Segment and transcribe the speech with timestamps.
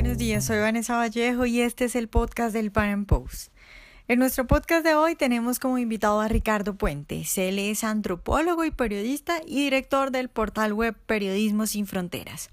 [0.00, 0.44] buenos días.
[0.44, 3.52] Soy Vanessa Vallejo y este es el podcast del Pan Post.
[4.06, 7.36] En nuestro podcast de hoy tenemos como invitado a Ricardo Puentes.
[7.36, 12.48] Él es antropólogo y periodista y director del portal web Periodismo Sin Fronteras.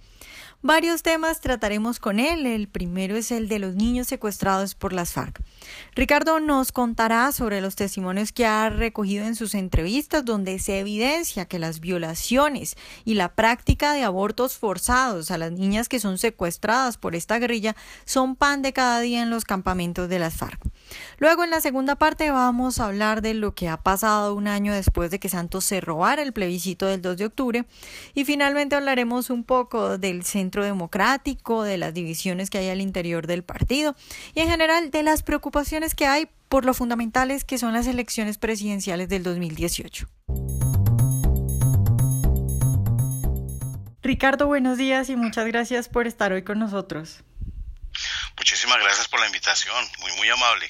[0.66, 2.48] Varios temas trataremos con él.
[2.48, 5.40] El primero es el de los niños secuestrados por las FARC.
[5.94, 11.46] Ricardo nos contará sobre los testimonios que ha recogido en sus entrevistas donde se evidencia
[11.46, 16.98] que las violaciones y la práctica de abortos forzados a las niñas que son secuestradas
[16.98, 17.76] por esta guerrilla
[18.06, 20.60] son pan de cada día en los campamentos de las FARC.
[21.20, 24.74] Luego en la segunda parte vamos a hablar de lo que ha pasado un año
[24.74, 27.66] después de que Santos se robara el plebiscito del 2 de octubre
[28.16, 33.28] y finalmente hablaremos un poco del centro democrático, de las divisiones que hay al interior
[33.28, 33.96] del partido
[34.34, 38.38] y en general de las preocupaciones que hay por lo fundamentales que son las elecciones
[38.38, 40.08] presidenciales del 2018.
[44.02, 47.24] Ricardo, buenos días y muchas gracias por estar hoy con nosotros.
[48.38, 50.70] Muchísimas gracias por la invitación, muy muy amable.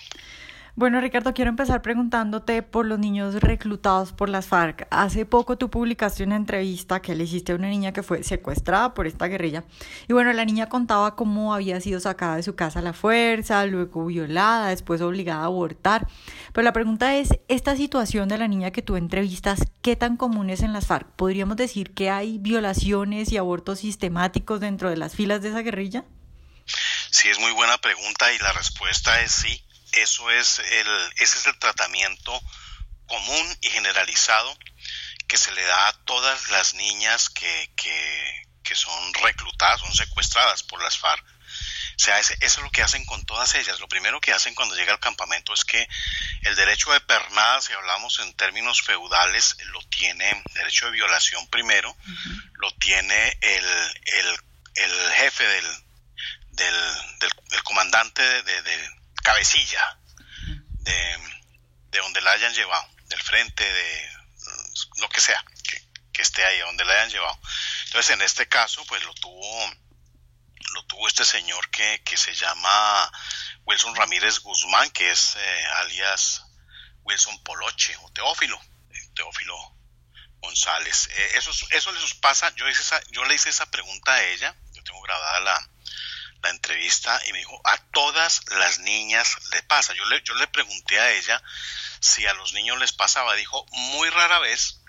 [0.77, 4.87] Bueno, Ricardo, quiero empezar preguntándote por los niños reclutados por las FARC.
[4.91, 8.93] Hace poco tú publicaste una entrevista que le hiciste a una niña que fue secuestrada
[8.93, 9.63] por esta guerrilla.
[10.09, 13.65] Y bueno, la niña contaba cómo había sido sacada de su casa a la fuerza,
[13.65, 16.09] luego violada, después obligada a abortar.
[16.51, 20.49] Pero la pregunta es, ¿esta situación de la niña que tú entrevistas, qué tan común
[20.49, 21.07] es en las FARC?
[21.15, 26.03] ¿Podríamos decir que hay violaciones y abortos sistemáticos dentro de las filas de esa guerrilla?
[27.11, 29.64] Sí, es muy buena pregunta y la respuesta es sí
[29.95, 32.41] eso es el, ese es el tratamiento
[33.07, 34.57] común y generalizado
[35.27, 40.83] que se le da a todas las niñas que, que, son reclutadas, son secuestradas por
[40.83, 41.23] las FARC.
[41.23, 43.79] O sea, eso es lo que hacen con todas ellas.
[43.79, 45.87] Lo primero que hacen cuando llega al campamento es que
[46.41, 51.95] el derecho de pernada, si hablamos en términos feudales, lo tiene, derecho de violación primero,
[52.55, 53.65] lo tiene el,
[54.03, 54.39] el,
[54.75, 55.65] el jefe del,
[56.51, 56.75] del,
[57.19, 58.89] del, comandante de, de,
[59.25, 59.99] cabecilla
[60.45, 61.17] de,
[61.89, 64.09] de donde la hayan llevado, del frente, de
[64.97, 65.43] lo que sea,
[66.13, 67.37] que, esté ahí, donde la hayan llevado.
[67.85, 69.73] Entonces, en este caso, pues lo tuvo,
[70.73, 73.11] lo tuvo este señor que, que se llama
[73.65, 76.43] Wilson Ramírez Guzmán, que es eh, alias
[77.01, 78.59] Wilson Poloche o Teófilo,
[79.13, 79.57] Teófilo
[80.39, 81.09] González.
[81.11, 84.55] Eh, eso, eso les pasa, yo, hice esa, yo le hice esa pregunta a ella,
[84.71, 85.69] yo tengo grabada la,
[86.41, 89.93] la entrevista y me dijo, a todas las niñas le pasa.
[89.93, 91.41] Yo le, yo le pregunté a ella
[91.99, 93.35] si a los niños les pasaba.
[93.35, 94.81] Dijo, muy rara vez,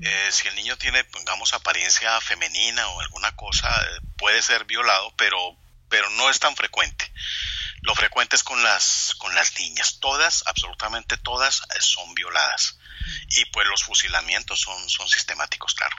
[0.00, 3.68] eh, si el niño tiene, pongamos, apariencia femenina o alguna cosa,
[4.16, 5.38] puede ser violado, pero,
[5.88, 7.12] pero no es tan frecuente.
[7.82, 9.98] Lo frecuente es con las, con las niñas.
[10.00, 12.78] Todas, absolutamente todas, eh, son violadas.
[13.28, 15.96] Y pues los fusilamientos son, son sistemáticos, claro.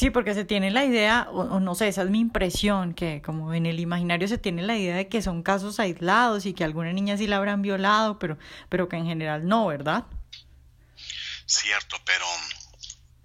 [0.00, 3.52] Sí, porque se tiene la idea, o, no sé, esa es mi impresión, que como
[3.52, 6.90] en el imaginario se tiene la idea de que son casos aislados y que alguna
[6.94, 8.38] niña sí la habrán violado, pero,
[8.70, 10.04] pero que en general no, ¿verdad?
[11.44, 12.24] Cierto, pero,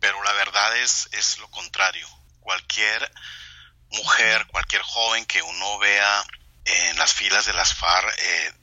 [0.01, 2.05] pero la verdad es, es lo contrario.
[2.41, 3.09] Cualquier
[3.93, 6.25] mujer, cualquier joven que uno vea
[6.65, 8.53] en las filas de las FARC, eh,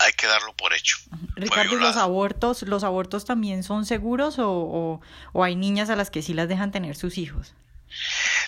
[0.00, 0.96] hay que darlo por hecho.
[1.36, 5.00] Ricardo, ¿los abortos, los abortos también son seguros o,
[5.34, 7.54] hay niñas a las que sí las dejan tener sus hijos?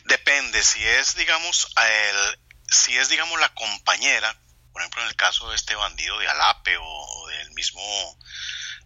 [0.05, 4.35] Depende, si es, digamos, el, si es, digamos, la compañera,
[4.73, 8.19] por ejemplo, en el caso de este bandido de Alape o, del mismo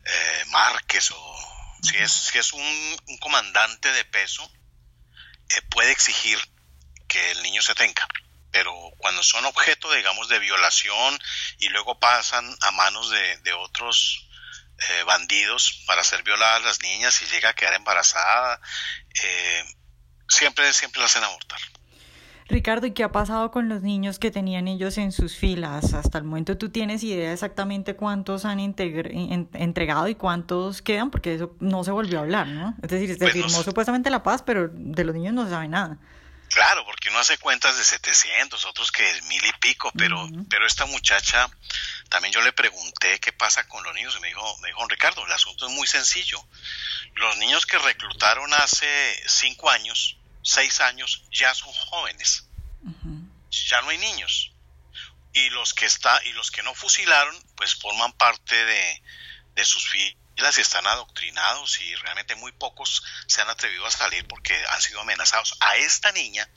[0.04, 4.50] eh, Márquez, o si es, si es un, comandante de peso,
[5.50, 6.38] eh, puede exigir
[7.08, 8.06] que el niño se tenga.
[8.50, 11.18] Pero cuando son objeto, digamos, de violación
[11.58, 14.28] y luego pasan a manos de, otros
[14.88, 18.60] eh, bandidos para ser violadas las niñas y llega a quedar embarazada,
[19.22, 19.64] eh,
[20.28, 21.58] siempre, siempre la hacen abortar.
[22.46, 25.94] Ricardo, ¿y qué ha pasado con los niños que tenían ellos en sus filas?
[25.94, 31.56] Hasta el momento tú tienes idea exactamente cuántos han entregado y cuántos quedan, porque eso
[31.60, 32.74] no se volvió a hablar, ¿no?
[32.82, 35.68] Es decir, se pues firmó supuestamente la paz, pero de los niños no se sabe
[35.68, 35.98] nada.
[36.54, 40.64] Claro, porque uno hace cuentas de 700, otros que es mil y pico, pero, pero
[40.68, 41.50] esta muchacha,
[42.08, 45.26] también yo le pregunté qué pasa con los niños y me dijo, me dijo, Ricardo,
[45.26, 46.38] el asunto es muy sencillo.
[47.16, 48.86] Los niños que reclutaron hace
[49.26, 52.46] cinco años, seis años, ya son jóvenes.
[53.50, 54.52] Ya no hay niños.
[55.32, 59.02] Y los que está, y los que no fusilaron, pues forman parte de,
[59.56, 59.90] de sus
[60.36, 65.00] y están adoctrinados y realmente muy pocos se han atrevido a salir porque han sido
[65.00, 65.56] amenazados.
[65.60, 66.48] A esta niña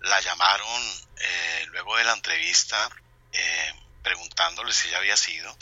[0.00, 0.82] la llamaron
[1.16, 2.88] eh, luego de la entrevista
[3.32, 5.56] eh, preguntándole si ella había sido,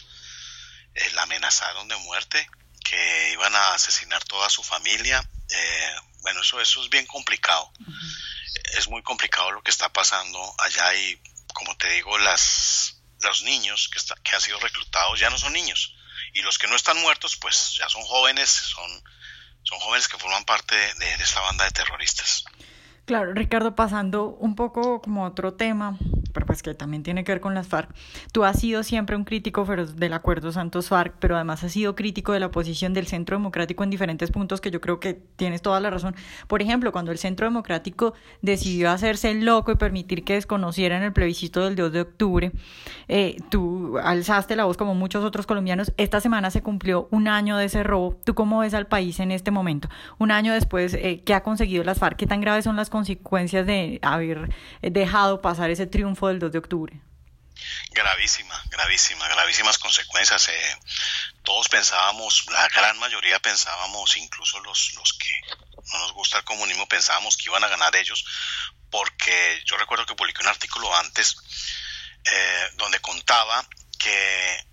[0.94, 2.48] eh, la amenazaron de muerte,
[2.84, 5.28] que iban a asesinar toda su familia.
[6.20, 7.72] bueno, eso, eso es bien complicado.
[8.74, 11.20] Es muy complicado lo que está pasando allá y
[11.52, 15.95] como te digo, las, los niños que, que han sido reclutados ya no son niños.
[16.36, 18.90] Y los que no están muertos, pues ya son jóvenes, son,
[19.62, 22.44] son jóvenes que forman parte de esta banda de terroristas.
[23.06, 25.96] Claro, Ricardo, pasando un poco como otro tema,
[26.36, 27.88] pero pues que también tiene que ver con las FARC.
[28.30, 32.32] Tú has sido siempre un crítico feroz del acuerdo Santos-FARC, pero además has sido crítico
[32.34, 35.80] de la posición del Centro Democrático en diferentes puntos que yo creo que tienes toda
[35.80, 36.14] la razón.
[36.46, 38.12] Por ejemplo, cuando el Centro Democrático
[38.42, 42.52] decidió hacerse loco y permitir que desconocieran el plebiscito del 2 de octubre,
[43.08, 45.94] eh, tú alzaste la voz como muchos otros colombianos.
[45.96, 48.20] Esta semana se cumplió un año de ese robo.
[48.24, 49.88] ¿Tú cómo ves al país en este momento?
[50.18, 52.18] Un año después, eh, ¿qué ha conseguido las FARC?
[52.18, 54.50] ¿Qué tan graves son las consecuencias de haber
[54.82, 57.00] eh, dejado pasar ese triunfo del 2 de octubre?
[57.90, 60.49] Gravísima, gravísima, gravísimas consecuencias.
[60.49, 60.78] Eh,
[61.43, 65.40] todos pensábamos, la gran mayoría pensábamos, incluso los, los que
[65.93, 68.25] no nos gusta el comunismo, pensábamos que iban a ganar ellos,
[68.90, 71.37] porque yo recuerdo que publiqué un artículo antes
[72.25, 73.67] eh, donde contaba
[73.99, 74.67] que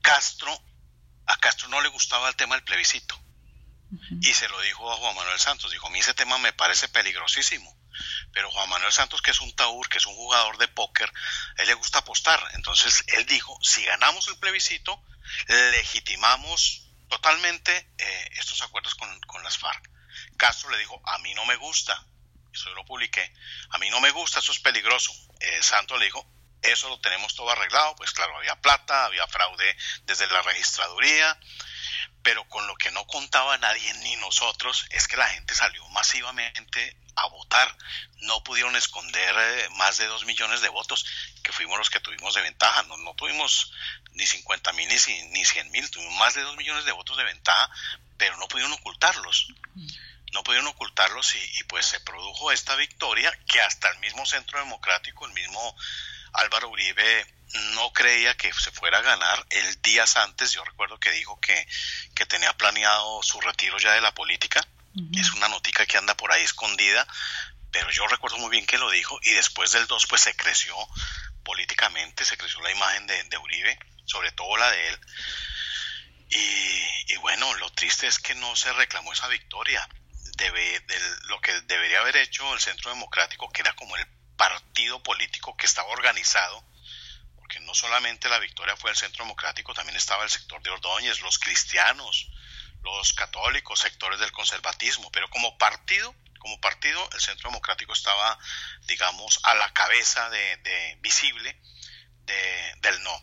[0.00, 0.58] Castro,
[1.26, 3.20] a Castro no le gustaba el tema del plebiscito
[4.20, 5.70] y se lo dijo a Juan Manuel Santos.
[5.70, 7.74] Dijo, a mí ese tema me parece peligrosísimo.
[8.32, 11.10] Pero Juan Manuel Santos, que es un taur, que es un jugador de póker,
[11.56, 12.40] él le gusta apostar.
[12.54, 15.02] Entonces él dijo, si ganamos el plebiscito,
[15.46, 19.90] legitimamos totalmente eh, estos acuerdos con, con las FARC.
[20.36, 22.06] Castro le dijo, a mí no me gusta,
[22.52, 23.32] eso yo lo publiqué,
[23.70, 25.12] a mí no me gusta, eso es peligroso.
[25.40, 26.26] Eh, Santos le dijo,
[26.62, 31.38] eso lo tenemos todo arreglado, pues claro, había plata, había fraude desde la registraduría,
[32.22, 36.96] pero con lo que no contaba nadie ni nosotros es que la gente salió masivamente
[37.22, 37.76] a votar.
[38.20, 41.06] No pudieron esconder eh, más de dos millones de votos,
[41.42, 42.82] que fuimos los que tuvimos de ventaja.
[42.84, 43.72] No, no tuvimos
[44.12, 47.24] ni 50 mil ni, ni 100 mil, tuvimos más de dos millones de votos de
[47.24, 47.70] ventaja,
[48.16, 49.48] pero no pudieron ocultarlos.
[50.32, 54.58] No pudieron ocultarlos y, y pues se produjo esta victoria que hasta el mismo Centro
[54.58, 55.76] Democrático, el mismo
[56.32, 57.26] Álvaro Uribe
[57.74, 60.52] no creía que se fuera a ganar el días antes.
[60.52, 61.66] Yo recuerdo que dijo que,
[62.14, 64.66] que tenía planeado su retiro ya de la política.
[65.14, 67.06] Es una notica que anda por ahí escondida,
[67.70, 70.74] pero yo recuerdo muy bien que lo dijo y después del 2 pues se creció
[71.44, 75.00] políticamente, se creció la imagen de, Uribe, sobre todo la de él.
[76.30, 79.88] Y, bueno, lo triste es que no se reclamó esa victoria.
[80.36, 80.84] Debe,
[81.28, 84.06] lo que debería haber hecho el Centro Democrático, que era como el
[84.36, 86.62] partido político que estaba organizado,
[87.34, 91.20] porque no solamente la victoria fue el Centro Democrático, también estaba el sector de Ordóñez,
[91.22, 92.28] los cristianos,
[92.82, 98.38] los católicos, sectores del conservatismo, pero como partido, como partido, el Centro Democrático estaba,
[98.86, 101.60] digamos, a la cabeza de, visible
[102.80, 103.22] del no.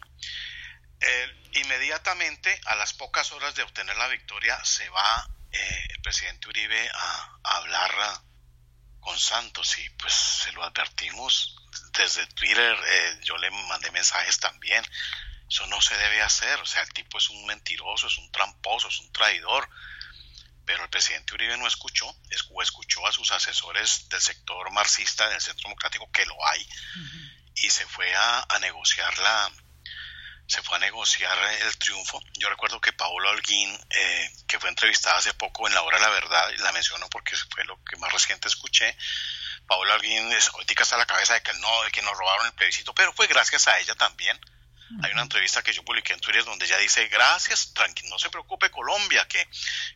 [1.54, 6.90] inmediatamente, a las pocas horas de obtener la victoria, se va eh, el presidente Uribe
[6.94, 7.92] a, a hablar
[9.00, 11.56] con Santos y pues se lo advertimos
[11.94, 14.84] desde Twitter, eh, yo le mandé mensajes también.
[15.50, 18.88] Eso no se debe hacer, o sea, el tipo es un mentiroso, es un tramposo,
[18.88, 19.70] es un traidor.
[20.66, 22.08] Pero el presidente Uribe no escuchó,
[22.52, 26.68] o escuchó a sus asesores del sector marxista del Centro Democrático, que lo hay,
[27.56, 29.52] y se fue a, a negociar la,
[30.48, 32.22] se fue a negociar el triunfo.
[32.34, 36.04] Yo recuerdo que Paola Holguín, eh, que fue entrevistada hace poco en La Hora de
[36.04, 38.96] la Verdad, y la menciono porque fue lo que más reciente escuché,
[39.68, 42.46] Paola Holguín es, ahorita está a la cabeza de que no, de que nos robaron
[42.46, 44.40] el plebiscito, pero fue gracias a ella también.
[45.04, 48.30] Hay una entrevista que yo publiqué en Twitter donde ella dice, gracias, tranquilo, no se
[48.30, 49.48] preocupe Colombia, que,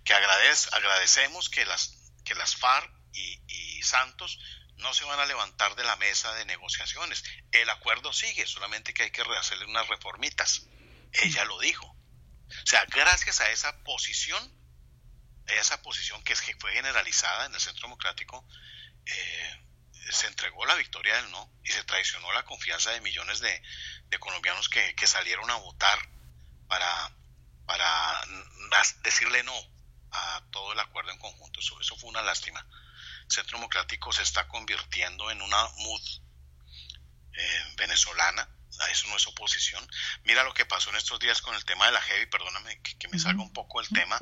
[0.04, 3.40] que agradecemos que las, que las FARC y,
[3.82, 4.38] Santos
[4.76, 7.24] no se van a levantar de la mesa de negociaciones.
[7.52, 10.68] El acuerdo sigue, solamente que hay que hacerle unas reformitas.
[11.14, 11.88] Ella lo dijo.
[11.88, 14.54] O sea, gracias a esa posición,
[15.48, 18.46] a esa posición que fue generalizada en el Centro Democrático,
[19.06, 19.69] eh,
[20.12, 23.62] se entregó la victoria del no y se traicionó la confianza de millones de,
[24.20, 26.00] colombianos que, salieron a votar
[26.68, 27.12] para,
[27.66, 28.22] para
[29.04, 29.56] decirle no
[30.12, 31.60] a todo el acuerdo en conjunto.
[31.60, 32.66] eso fue una lástima.
[33.28, 36.02] Centro Democrático se está convirtiendo en una MUD
[37.34, 38.48] eh, venezolana.
[38.92, 39.86] Eso no es oposición.
[40.24, 43.08] Mira lo que pasó en estos días con el tema de la heavy, perdóname que,
[43.10, 44.20] me salga un poco el tema.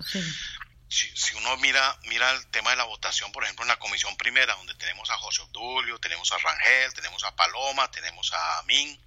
[0.90, 4.56] Si, uno mira, mira el tema de la votación, por ejemplo, en la comisión primera,
[4.56, 9.00] donde tenemos a José Obdulio, tenemos a Rangel, tenemos a Paloma, tenemos a Amin,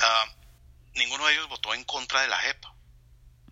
[0.00, 0.26] ah,
[0.94, 2.64] ninguno de ellos votó en contra de la JEP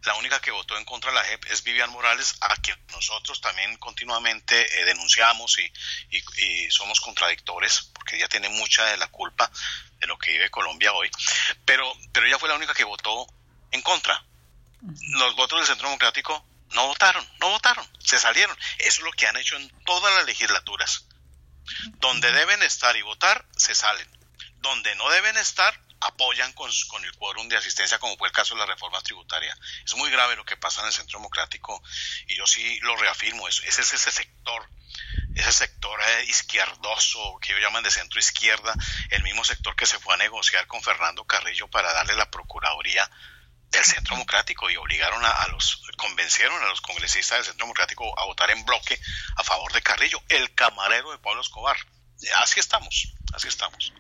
[0.05, 3.41] la única que votó en contra de la JEP es Vivian Morales, a quien nosotros
[3.41, 5.73] también continuamente eh, denunciamos y,
[6.71, 9.51] somos contradictores, porque ella tiene mucha de la culpa
[9.99, 11.11] de lo que vive Colombia hoy.
[11.65, 13.27] Pero, pero ella fue la única que votó
[13.71, 14.25] en contra.
[14.81, 18.57] Los votos del Centro Democrático no votaron, no votaron, se salieron.
[18.79, 21.07] Eso es lo que han hecho en todas las legislaturas.
[21.99, 24.09] Donde deben estar y votar, se salen.
[24.57, 28.55] Donde no deben estar, apoyan con, con, el quórum de asistencia, como fue el caso
[28.55, 29.57] de la reforma tributaria.
[29.85, 31.83] Es muy grave lo que pasa en el Centro Democrático
[32.27, 34.69] y yo sí lo reafirmo, ese es ese sector,
[35.35, 38.75] ese sector eh, izquierdoso que ellos llaman de centro izquierda,
[39.11, 43.09] el mismo sector que se fue a negociar con Fernando Carrillo para darle la Procuraduría
[43.83, 48.25] del Centro Democrático y obligaron a, los, convencieron a los congresistas del Centro Democrático a
[48.25, 48.99] votar en bloque
[49.37, 51.77] a favor de Carrillo, el camarero de Pablo Escobar.
[52.37, 53.93] Así estamos, así estamos.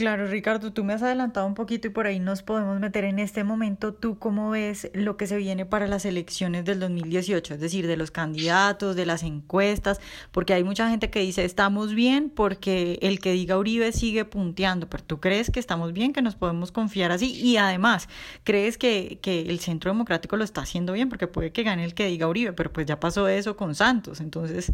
[0.00, 3.18] Claro, Ricardo, tú me has adelantado un poquito y por ahí nos podemos meter en
[3.18, 3.92] este momento.
[3.92, 7.52] ¿Tú cómo ves lo que se viene para las elecciones del 2018?
[7.52, 10.00] Es decir, de los candidatos, de las encuestas,
[10.32, 14.88] porque hay mucha gente que dice estamos bien porque el que diga Uribe sigue punteando,
[14.88, 18.08] pero tú crees que estamos bien, que nos podemos confiar así y además,
[18.42, 21.10] ¿crees que, que el Centro Democrático lo está haciendo bien?
[21.10, 24.20] Porque puede que gane el que diga Uribe, pero pues ya pasó eso con Santos,
[24.20, 24.72] entonces...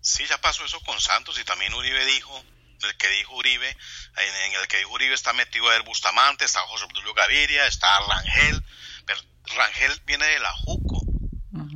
[0.00, 2.42] Sí, ya pasó eso con Santos y también Uribe dijo
[2.84, 3.76] el que dijo Uribe,
[4.16, 8.64] en, el que Uribe está metido el Bustamante, está José Obdulio Gaviria, está Rangel,
[9.06, 9.20] pero
[9.56, 11.00] Rangel viene de la JUCO,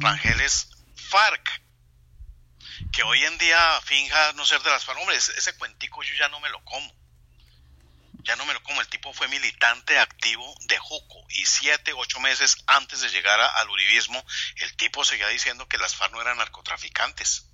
[0.00, 1.62] Rangel es FARC,
[2.92, 6.28] que hoy en día finja no ser de las FARC, hombre, ese, cuentico yo ya
[6.28, 6.94] no me lo como,
[8.22, 12.20] ya no me lo como, el tipo fue militante activo de JUCO y siete, ocho
[12.20, 14.24] meses antes de llegar al uribismo,
[14.56, 17.46] el tipo seguía diciendo que las FARC no eran narcotraficantes.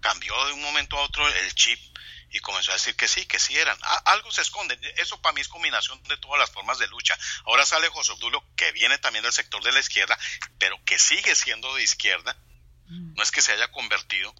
[0.00, 1.78] Cambió de un momento a otro el chip
[2.32, 3.76] y comenzó a decir que sí, que sí eran.
[4.06, 4.78] algo se esconde.
[4.96, 7.16] Eso para mí es combinación de todas las formas de lucha.
[7.44, 10.18] Ahora sale José Obdulio, que viene también del sector de la izquierda,
[10.58, 12.36] pero que sigue siendo de izquierda.
[12.86, 13.14] Mm.
[13.14, 14.34] No es que se haya convertido.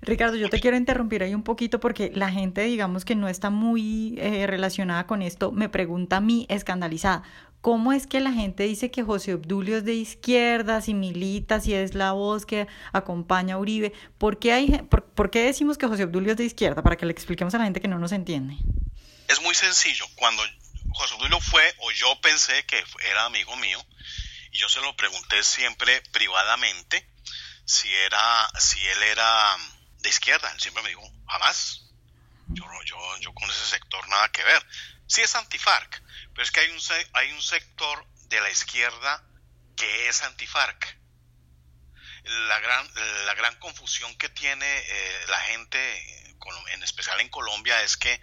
[0.00, 3.50] Ricardo, yo te quiero interrumpir ahí un poquito porque la gente, digamos que no está
[3.50, 7.22] muy eh, relacionada con esto, me pregunta a mí escandalizada,
[7.66, 11.74] ¿Cómo es que la gente dice que José Obdulio es de izquierda, si milita, si
[11.74, 13.92] es la voz que acompaña a Uribe?
[14.18, 16.84] ¿Por qué, hay, por, qué decimos que José Obdulio es de izquierda?
[16.84, 18.54] Para que le expliquemos a la gente que no nos entiende.
[19.26, 20.06] Es muy sencillo.
[20.14, 20.44] Cuando
[20.90, 22.80] José Obdulio fue, o yo pensé que
[23.10, 23.84] era amigo mío,
[24.52, 27.04] y yo se lo pregunté siempre privadamente
[27.64, 29.56] si era, si él era
[30.02, 30.52] de izquierda.
[30.52, 31.82] Él siempre me dijo, jamás.
[32.46, 34.64] Yo, yo, yo con ese sector nada que ver.
[35.08, 36.00] Sí es antifarc,
[36.36, 36.80] pero es que hay un,
[37.14, 39.24] hay un sector de la izquierda
[39.74, 40.98] que es antifarc.
[42.24, 42.90] La gran,
[43.24, 46.34] la gran confusión que tiene eh, la gente,
[46.74, 48.20] en especial en Colombia, es que,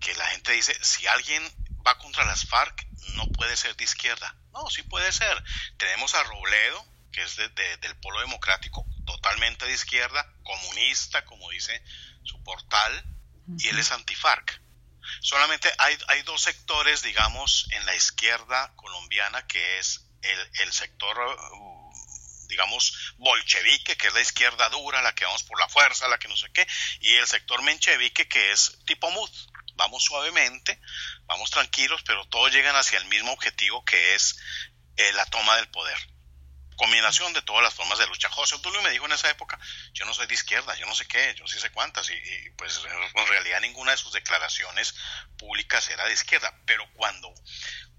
[0.00, 1.40] que la gente dice, si alguien
[1.86, 2.84] va contra las FARC,
[3.14, 4.34] no puede ser de izquierda.
[4.52, 5.40] No, sí puede ser.
[5.76, 11.80] Tenemos a Robledo, que es del Polo Democrático, totalmente de izquierda, comunista, como dice
[12.24, 13.04] su portal,
[13.56, 14.65] y él es antifarc.
[15.20, 21.16] Solamente hay, hay dos sectores, digamos, en la izquierda colombiana, que es el, el sector
[22.48, 26.28] digamos, bolchevique, que es la izquierda dura, la que vamos por la fuerza, la que
[26.28, 26.66] no sé qué,
[27.00, 29.30] y el sector menchevique, que es tipo MUD.
[29.74, 30.80] Vamos suavemente,
[31.26, 34.38] vamos tranquilos, pero todos llegan hacia el mismo objetivo, que es
[34.96, 35.98] eh, la toma del poder
[36.76, 38.28] combinación de todas las formas de lucha.
[38.30, 39.58] José Obdulio me dijo en esa época,
[39.92, 42.82] yo no soy de izquierda, yo no sé qué, yo sí sé cuántas, y, pues
[43.14, 44.94] en realidad ninguna de sus declaraciones
[45.38, 47.32] públicas era de izquierda, pero cuando,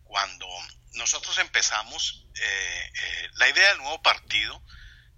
[0.03, 0.47] cuando
[0.93, 4.61] nosotros empezamos eh, eh, la idea del nuevo partido,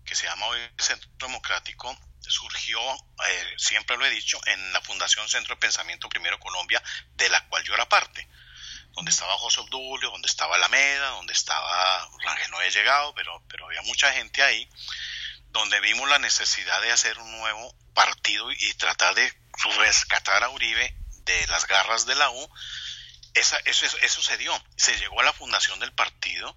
[0.06, 2.80] que se llama hoy Centro Democrático, surgió,
[3.28, 6.82] eh, siempre lo he dicho, en la Fundación Centro de Pensamiento Primero Colombia,
[7.16, 8.28] de la cual yo era parte
[9.00, 13.66] donde estaba José Obdulio, donde estaba Alameda, donde estaba Rangel no había llegado, pero, pero
[13.66, 14.70] había mucha gente ahí,
[15.52, 19.34] donde vimos la necesidad de hacer un nuevo partido y tratar de
[19.78, 22.52] rescatar a Uribe de las garras de la U.
[23.36, 24.52] Esa, eso, eso se dio.
[24.76, 26.54] Se llegó a la fundación del partido.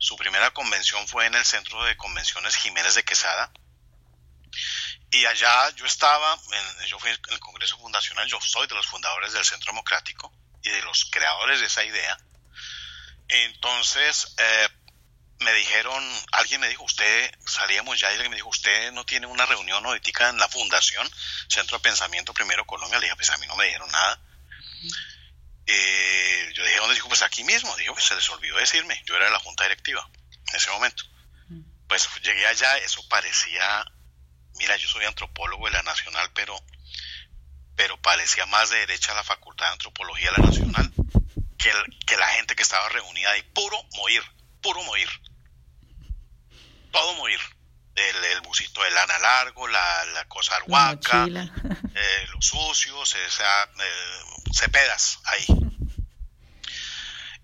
[0.00, 3.52] Su primera convención fue en el Centro de Convenciones Jiménez de Quesada.
[5.12, 6.36] Y allá yo estaba,
[6.88, 10.32] yo fui en el Congreso Fundacional, yo soy de los fundadores del Centro Democrático
[10.66, 12.18] y de los creadores de esa idea.
[13.28, 14.68] Entonces, eh,
[15.40, 19.26] me dijeron, alguien me dijo, usted, salíamos ya y alguien me dijo, usted no tiene
[19.26, 21.08] una reunión ahorita en la fundación,
[21.48, 22.98] Centro de Pensamiento Primero Colombia.
[22.98, 24.20] Le dije, pues a mí no me dijeron nada.
[25.66, 27.08] Eh, yo dije, ¿dónde dijo?
[27.08, 27.74] Pues aquí mismo.
[27.76, 29.02] Dijo, pues se les olvidó decirme.
[29.04, 30.08] Yo era de la junta directiva
[30.48, 31.04] en ese momento.
[31.88, 33.84] Pues llegué allá, eso parecía,
[34.54, 36.60] mira, yo soy antropólogo de la Nacional, pero
[37.76, 40.92] pero parecía más de derecha la Facultad de Antropología de la Nacional
[41.58, 41.72] que,
[42.06, 43.42] que la gente que estaba reunida ahí.
[43.42, 44.22] Puro morir,
[44.62, 45.08] puro morir.
[46.90, 47.40] Todo morir.
[47.94, 51.26] El, el busito de lana largo, la, la cosa arhuaca,
[51.94, 54.20] eh, los sucios, o sea, eh,
[54.52, 55.46] cepedas ahí.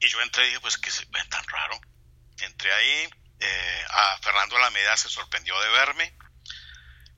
[0.00, 1.80] Y yo entré y dije, pues que se ven tan raro.
[2.38, 3.08] Entré ahí,
[3.40, 6.14] eh, a Fernando Alameda se sorprendió de verme,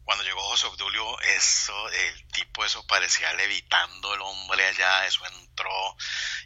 [0.05, 5.97] cuando llegó José Obdulio, eso, el tipo, eso parecía levitando el hombre allá, eso entró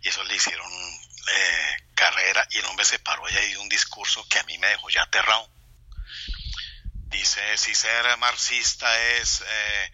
[0.02, 4.26] y eso le hicieron eh, carrera y el hombre se paró y dio un discurso
[4.28, 5.50] que a mí me dejó ya aterrado.
[7.08, 9.92] Dice, si ser marxista es eh,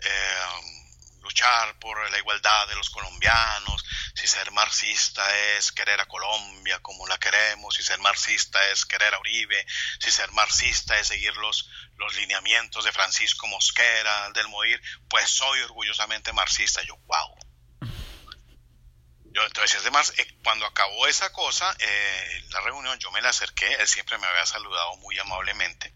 [0.00, 0.83] eh,
[1.24, 5.24] luchar por la igualdad de los colombianos, si ser marxista
[5.56, 9.66] es querer a Colombia como la queremos, si ser marxista es querer a Uribe,
[9.98, 15.60] si ser marxista es seguir los, los lineamientos de Francisco Mosquera, del Moir, pues soy
[15.62, 16.82] orgullosamente marxista.
[16.82, 17.36] Yo, wow.
[19.32, 23.72] Yo, entonces, además, eh, cuando acabó esa cosa, eh, la reunión, yo me la acerqué,
[23.74, 25.92] él siempre me había saludado muy amablemente.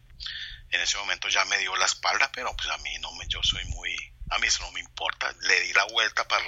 [0.70, 3.40] En ese momento ya me dio la espalda, pero pues a mí no me, yo
[3.42, 3.97] soy muy,
[4.30, 5.35] a mí eso no me importa.
[5.40, 6.44] Le di la vuelta para,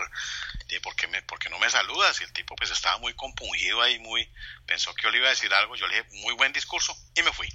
[0.83, 2.21] ¿por qué, no me saludas?
[2.21, 4.31] Y el tipo pues estaba muy compungido ahí, muy,
[4.67, 7.23] pensó que yo le iba a decir algo, yo le dije, muy buen discurso, y
[7.23, 7.49] me fui.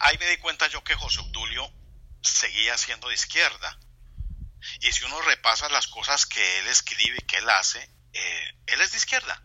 [0.00, 1.70] Ahí me di cuenta yo que José Obdulio
[2.22, 3.78] seguía siendo de izquierda.
[4.80, 8.80] Y si uno repasa las cosas que él escribe y que él hace, eh, él
[8.80, 9.42] es de izquierda.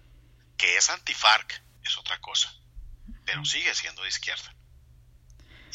[0.58, 2.54] Que es antifarc es otra cosa,
[3.26, 4.57] pero sigue siendo de izquierda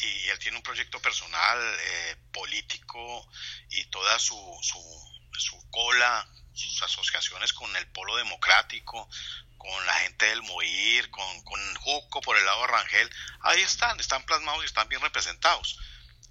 [0.03, 3.27] y él tiene un proyecto personal, eh, político
[3.69, 9.09] y toda su, su, cola, sus asociaciones con el Polo Democrático,
[9.57, 13.09] con la gente del Moir, con, con Juco por el lado de Rangel,
[13.41, 15.79] ahí están, están plasmados y están bien representados.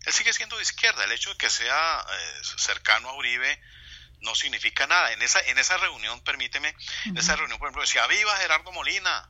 [0.04, 3.60] Él sigue siendo de izquierda, el hecho de que sea eh, cercano a Uribe
[4.20, 5.12] no significa nada.
[5.12, 6.74] En esa, en esa reunión, permíteme,
[7.06, 9.28] en esa reunión, por ejemplo, decía, viva Gerardo Molina.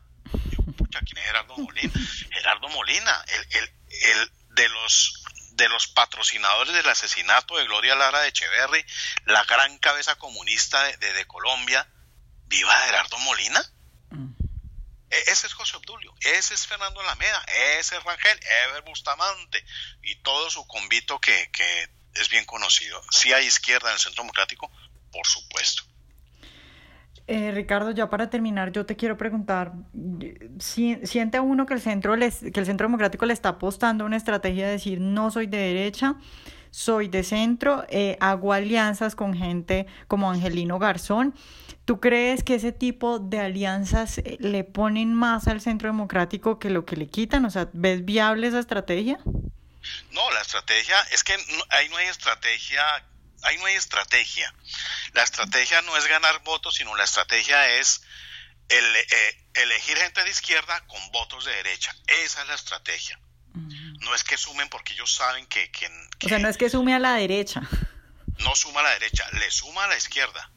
[1.01, 1.93] ¿quién es Gerardo Molina?
[2.33, 3.73] Gerardo Molina, el, el,
[4.51, 5.23] de los
[5.53, 8.85] de los patrocinadores del asesinato de Gloria Lara de Echeverry,
[9.27, 11.87] la gran cabeza comunista de, Colombia,
[12.47, 13.63] viva Gerardo Molina.
[14.11, 14.33] Mm.
[15.11, 17.45] E, ese es José Obdulio, ese es Fernando Alameda,
[17.79, 19.65] ese es Rangel, Ever Bustamante
[20.03, 23.03] y todo su convito que, que es bien conocido.
[23.11, 24.71] Si hay izquierda en el Centro Democrático,
[25.11, 25.85] por supuesto.
[27.29, 29.73] Eh, Ricardo, ya para terminar, yo te quiero preguntar,
[30.59, 34.73] ¿siente uno que el, centro que el Centro Democrático le está apostando una estrategia de
[34.73, 36.17] decir no soy de derecha,
[36.73, 41.35] soy de centro, eh, hago alianzas con gente como Angelino Garzón?
[41.85, 46.71] ¿Tú crees que ese tipo de alianzas eh, le ponen más al Centro Democrático que
[46.71, 47.45] lo que le quitan?
[47.45, 49.21] O sea, ¿ves viable esa estrategia?
[49.25, 51.35] No, la estrategia es que
[51.71, 52.83] ahí no hay estrategia
[53.43, 54.55] ahí no hay estrategia.
[55.13, 58.03] La estrategia no es ganar votos, sino la estrategia es
[58.69, 61.95] eh, elegir gente de izquierda con votos de derecha.
[62.07, 63.19] Esa es la estrategia.
[64.01, 65.71] No es que sumen porque ellos saben que,
[66.25, 67.61] O sea, no es que sume a la derecha.
[68.39, 70.51] No suma a la derecha, le suma a la izquierda.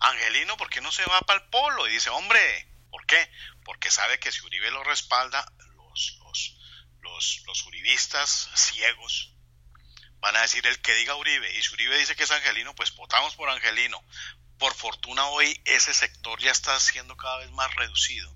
[0.00, 1.88] Angelino, ¿por qué no se va para el polo?
[1.88, 3.30] Y dice, hombre, ¿por qué?
[3.64, 5.44] Porque sabe que si Uribe lo respalda,
[5.76, 6.56] los, los,
[7.00, 9.33] los, los uribistas ciegos
[10.24, 12.94] van a decir el que diga Uribe, y si Uribe dice que es Angelino, pues
[12.96, 14.02] votamos por Angelino.
[14.58, 18.34] Por fortuna hoy ese sector ya está siendo cada vez más reducido,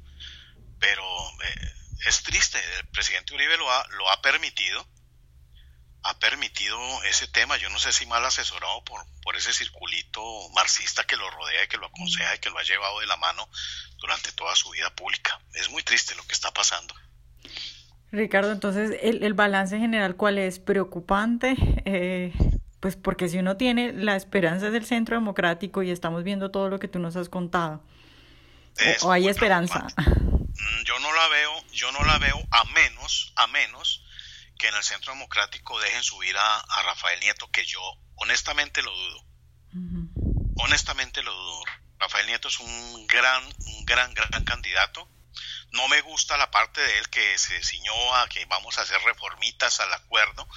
[0.78, 1.02] pero
[1.44, 1.72] eh,
[2.04, 4.86] es triste, el presidente Uribe lo ha, lo ha permitido,
[6.02, 10.20] ha permitido ese tema, yo no sé si mal asesorado por, por ese circulito
[10.50, 13.16] marxista que lo rodea y que lo aconseja y que lo ha llevado de la
[13.16, 13.48] mano
[13.96, 15.40] durante toda su vida pública.
[15.54, 16.94] Es muy triste lo que está pasando.
[18.10, 20.58] Ricardo, entonces, ¿el, el balance general cuál es?
[20.58, 21.56] ¿Preocupante?
[21.84, 22.32] Eh,
[22.80, 26.78] pues porque si uno tiene la esperanza del centro democrático y estamos viendo todo lo
[26.78, 27.82] que tú nos has contado,
[29.02, 29.86] o, hay esperanza.
[29.96, 34.04] Mm, yo no la veo, yo no la veo a menos, a menos
[34.58, 37.80] que en el centro democrático dejen subir a, a Rafael Nieto, que yo
[38.16, 39.24] honestamente lo dudo.
[40.56, 41.62] Honestamente lo dudo.
[41.98, 45.08] Rafael Nieto es un gran, un gran, gran candidato
[45.72, 49.00] no me gusta la parte de él que se ciñó a que vamos a hacer
[49.02, 50.48] reformitas al acuerdo,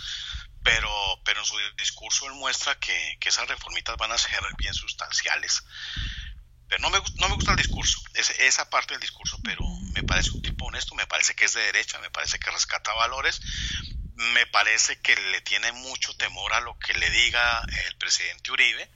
[0.63, 0.89] pero,
[1.25, 5.63] pero en su discurso él muestra que, esas reformitas van a ser bien sustanciales.
[6.67, 9.61] Pero no me, no me gusta el discurso, esa parte del discurso, pero
[9.93, 12.93] me parece un tipo honesto, me parece que es de derecha, me parece que rescata
[12.93, 13.41] valores,
[14.15, 18.89] me parece que le tiene mucho temor a lo que le diga el presidente Uribe,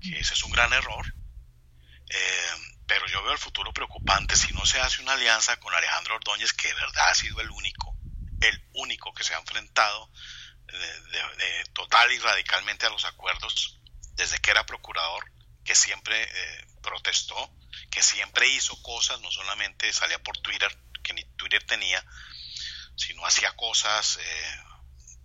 [0.00, 1.14] que ese es un gran error.
[2.08, 6.16] Eh, pero yo veo el futuro preocupante si no se hace una alianza con Alejandro
[6.16, 7.96] Ordóñez, que de verdad ha sido el único,
[8.42, 10.10] el único que se ha enfrentado
[10.66, 13.80] de, total y radicalmente a los acuerdos
[14.12, 15.24] desde que era procurador,
[15.64, 17.50] que siempre eh, protestó,
[17.90, 22.04] que siempre hizo cosas, no solamente salía por Twitter, que ni Twitter tenía,
[22.94, 24.56] sino hacía cosas, eh,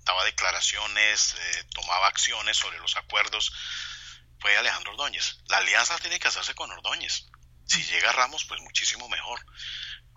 [0.06, 3.51] daba declaraciones, eh, tomaba acciones sobre los acuerdos,
[4.39, 5.39] fue Alejandro Ordóñez.
[5.49, 7.27] La alianza tiene que hacerse con Ordóñez.
[7.67, 9.45] Si llega Ramos, pues muchísimo mejor.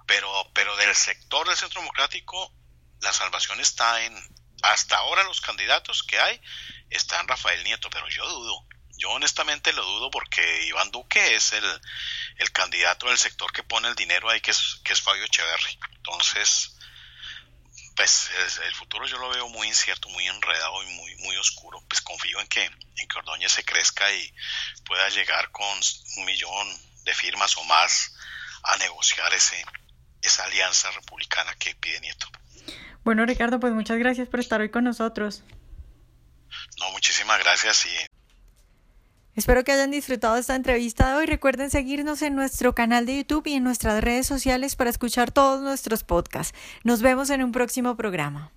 [0.07, 2.53] Pero, pero del sector del Centro Democrático,
[3.01, 4.15] la salvación está en
[4.63, 6.41] hasta ahora los candidatos que hay
[6.91, 8.67] están Rafael Nieto, pero yo dudo.
[8.99, 11.81] Yo honestamente lo dudo porque Iván Duque es el,
[12.37, 15.79] el candidato del sector que pone el dinero ahí, que es, que es Fabio Echeverry.
[15.97, 16.77] Entonces,
[17.97, 18.31] pues
[18.65, 21.83] el futuro yo lo veo muy incierto, muy enredado y muy, muy oscuro.
[21.89, 24.35] Pues confío en que, en que Ordóñez se crezca y
[24.85, 25.81] pueda llegar con
[26.17, 28.15] un millón de firmas o más
[28.63, 29.57] a negociar ese,
[30.23, 32.27] esa alianza republicana que pide Nieto.
[33.05, 35.43] Bueno, Ricardo, pues muchas gracias por estar hoy con nosotros.
[36.79, 37.91] No, muchísimas gracias y
[39.37, 41.27] Espero que hayan disfrutado esta entrevista de hoy.
[41.27, 45.63] Recuerden seguirnos en nuestro canal de YouTube y en nuestras redes sociales para escuchar todos
[45.63, 46.57] nuestros podcasts.
[46.83, 48.53] Nos vemos en un próximo programa.